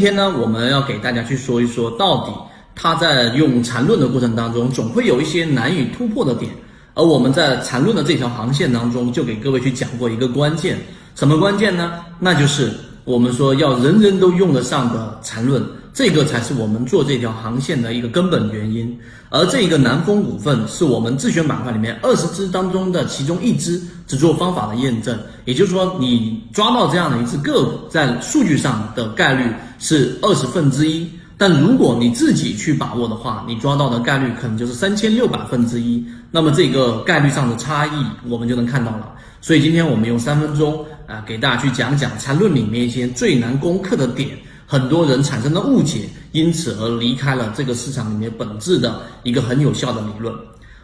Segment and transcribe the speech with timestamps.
[0.00, 2.32] 今天呢，我们要给大家去说一说，到底
[2.74, 6.50] 他在用缠论的过程当中，总会有一些难以突破的点。
[6.94, 10.78] 而我们在缠论的这条航线当中，就给各位去讲过一个关键，
[11.14, 12.00] 什么关键呢？
[12.18, 12.72] 那就是
[13.04, 18.98] 我们说要人人都用得上的缠论，这个才是我们做这条航线的一个根本原因。
[19.28, 25.18] 而这个南风股份是我们自选板块里面二十只当中的其中一只，只做方法的验证。
[25.44, 29.44] 也就是说，你抓到这样的一只个股，在数据上的概率。
[29.80, 36.04] 是二十分之一，但如果你自己去把握的话，你抓到的概率可能就是三千六百分之一。
[36.30, 39.10] 那么这个概率上的差异，我们就能看到了。
[39.40, 44.28] 所以今天我们用三分钟啊，给大家去讲讲缠论里面一些最难攻克的点，
[44.66, 50.32] 很多人产生的误解，因此而离开了这个市场里面本质的一个很有效的理论。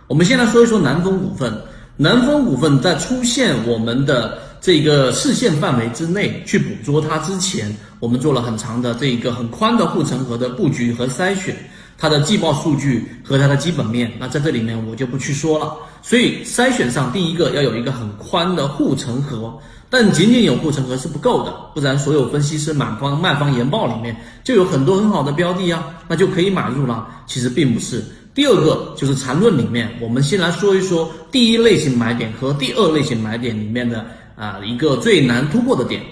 [0.09, 1.55] 我们先来说一说南风股份，
[1.99, 4.46] 南风股份在出现我们的。
[4.67, 11.57] 这个视线范围之内去捕捉它之前，我们做了很长的这一个很宽的护城河的布局和筛选，
[11.97, 15.73] 它的季报数据和它的基本面，那在这里面我就不去说了。
[16.03, 19.57] 所以筛选上，第一个要有一个很宽的护城河，
[19.89, 27.07] 但仅仅有护城河是不够的，不然所有分析师买方卖方研报里面就有很多很好的标的啊，那就可以买入了。
[27.29, 28.03] 其实并不是。
[28.35, 34.05] 第二个就是缠论里面，我们先来说一说第一类型买点和第二类型买点里面的。
[34.37, 36.03] 啊，一个最难突破的点，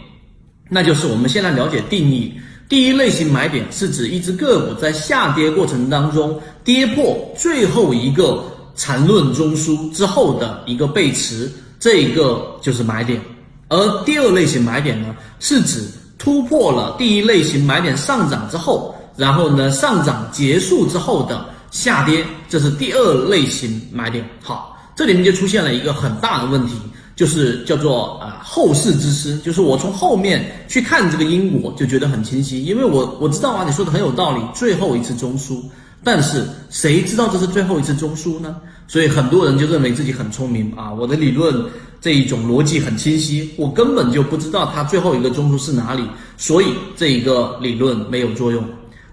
[0.71, 2.33] 那就是我们先来了解定义。
[2.69, 8.43] 第一类型买点是指一只个股在下跌过程当中跌破最后一个
[8.75, 13.21] 缠论中枢之后的一个背驰，这一个就是买点。
[13.69, 15.87] 而第二类型买点呢，是指
[16.19, 24.27] 突破了第一类型买点上涨之后，然后呢上涨结束之后的下跌，这是第二类型买点。
[24.43, 26.75] 好，这里面就出现了一个很大的问题。
[27.17, 35.63] 就是叫做啊后世之师，就是我从后面去看这个因果，就觉得很清晰，因为我我知道啊，你说的很有道理，最后一次中枢，
[36.03, 38.57] 但是谁知道这是最后一次中枢呢？
[38.87, 41.55] 所以很多人就认为自己很聪明啊，我的理论
[42.01, 46.03] 这一种逻辑很清晰，我根本就不知道它最后一个中枢是哪里，
[46.37, 46.67] 所以
[46.97, 48.63] 这一个理论没有作用。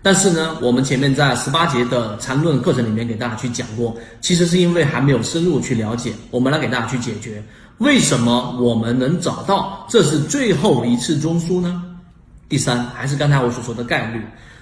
[0.03, 7.41] 但是呢，我们前面在十八节的缠论课程里面给大家去讲过，其实是因为还没有深入去了解，我们来给大家去解决。
[7.81, 11.81] 为什么我们能找到这是最后一次中枢呢？
[12.47, 14.21] 第三，还是刚才我所说的概率。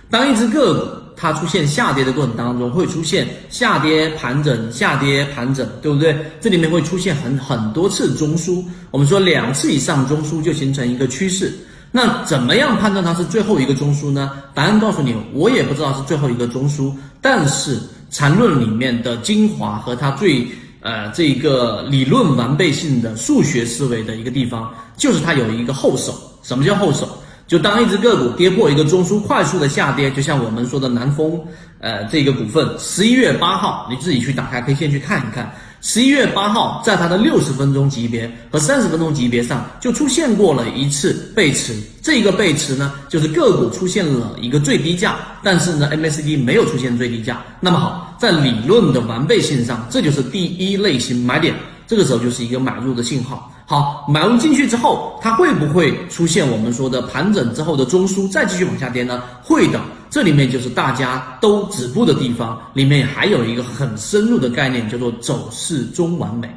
[0.09, 6.15] 当一只个股它出现下跌的过程当中，会出现下跌盘整、下跌盘整，对不对？
[6.39, 8.63] 这里面会出现很很多次中枢。
[8.89, 11.53] 我们说两次以上中枢就形成一个趋势。
[11.91, 14.31] 那怎么样判断它是最后一个中枢呢？
[14.53, 16.89] 答案告诉你，我也不知道是最后一个中枢。
[17.19, 17.77] 但是
[18.09, 20.47] 缠论里面的精华和它最。
[20.81, 26.13] 呃，这个理论完备性的数学思维的一个地方，就是它有一个后手。
[26.41, 27.07] 什么叫后手？
[27.47, 31.39] 就当一只个股跌破一个中枢，快速的下跌，就像我们说的南风，
[31.79, 35.51] 呃，这个股份，十一月八号，你自己去打开 K 线去看一看。
[35.81, 41.73] 十一月八号，在它的六十分钟级别和三十分钟级别上就出现过了一次背驰，
[42.03, 47.41] 这个背驰呢，就是个股出现了一个最低价，但是呢，MACD 没有出现最低价。
[47.61, 51.55] 那么好，在理论的完备性上，这就是第一类型买点，
[51.87, 53.51] 这个时候就是一个买入的信号。
[53.65, 59.21] 好，买入进去之后，它会不会出现我们说的盘整之后的中枢，再继续往下跌呢？
[59.41, 59.79] 会的。
[60.09, 66.49] 这里面就是大家都止步的地方，里面还有一个很深入的概念，叫做走势中完美。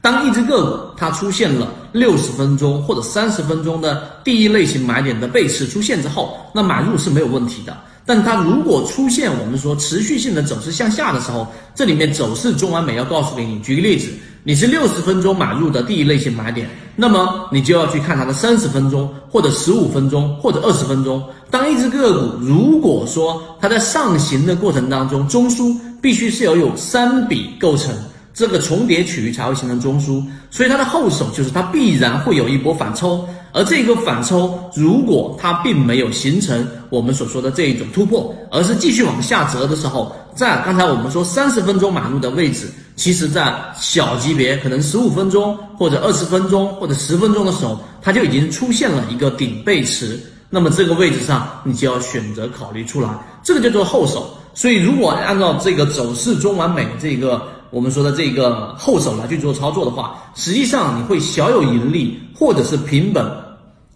[0.00, 7.76] 当一只个股它出现了六十分钟或者三十分钟的第一类型买点的背驰出现之后，那买入是没有问题的。
[8.10, 14.08] 但它如果出现我们说持续性的走势向下的时候，这里面走势中完美要告诉给你，举个例子，
[14.42, 21.22] 你是六十分钟买入的第一类型买点，那么你就要去看它的三十分钟或者十五分钟或者二十分钟。
[21.52, 25.72] 当一只个股如果说它在上行的过程当中，中枢
[26.02, 27.94] 必须是要有三笔构成。
[28.40, 42.66] 这个重叠区域才会形成中枢，所以它的后手就是它必然会有一波反抽，而这个反抽如果它并没有形成我们所说的这一种突破，而是继续往下折的时候，在刚才我们说三十分钟买入的位置，
[42.96, 50.18] 其实在小级别可能十五分钟或者二十分钟或者十分钟的时候，它就已经出现了一个顶背驰，
[50.48, 53.10] 那么这个位置上你就要选择考虑出来，
[53.42, 54.34] 这个叫做后手。
[54.54, 57.42] 所以如果按照这个走势中完美这个。
[57.70, 63.24] 我们说的这个后手来去做操作的话，实际上你会小有盈利，或者是平本，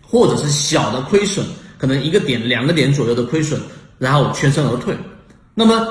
[0.00, 1.44] 或者是小的亏损，
[1.76, 3.60] 可能一个点、两个点左右的亏损，
[3.98, 4.96] 然后全身而退。
[5.54, 5.86] 那么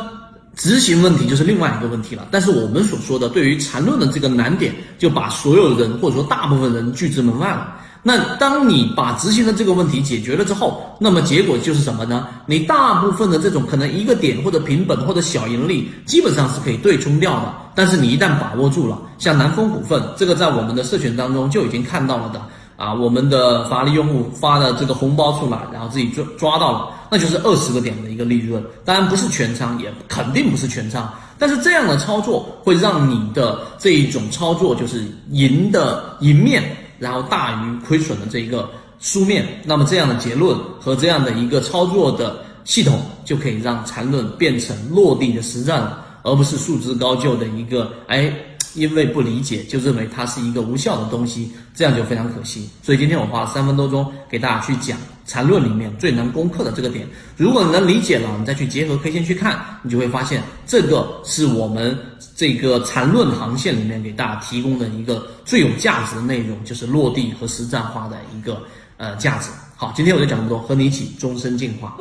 [0.56, 2.28] 执行问题就是另外一个问题了。
[2.32, 7.76] 但是我们所说的对于缠论的这个难点，就把所有人或者说大部分人拒之门外了。
[8.06, 12.28] 那当你把执行的这个问题解决了之后，那么结果就是什么呢？
[12.46, 17.54] 你大部分的这种可能一个点或者平本或者小盈利，基本上是可以对冲掉的。
[17.74, 22.42] 但是你一旦把握住了，像南风股份这个，在我们的社群当中就已经看到了的
[22.76, 28.62] 啊，我们的法力用户发的这个红包出来，然后自己抓抓到了，那就是二十个点的一个利润。
[28.84, 31.10] 当然不是全仓，也肯定不是全仓，
[31.40, 36.62] 但是这样的操作会让你的这一种操作就是赢的赢面。
[37.00, 38.70] 然后大于亏损的这一个
[39.00, 45.92] 书面，那么这样的结论和这样的一个操作的系统，就可以让缠论变成落地的实战，
[46.22, 48.34] 而不是束之高就的一个哎，
[48.76, 52.70] 因为不理解就认为它是一个无效的东西，这样就非常可惜。
[52.82, 61.98] 所以今天我花了三分多钟给大家去讲缠论里面最难攻克的这个点，如果你能理解了，你再去结合 K 线去看，你就会发现这个是我们。
[62.36, 68.60] 这个缠论航线里面给大家提供的一个最有价值的内容，就是落地和实战化的一个
[68.98, 69.52] 呃价值。
[69.76, 71.96] 好，今天我就讲这么多，和你一起终身进化。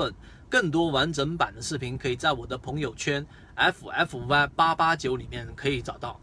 [0.49, 3.25] 更多完整版的视频可以在我的朋友圈
[3.57, 6.19] F F Y 八八九里面可以找到。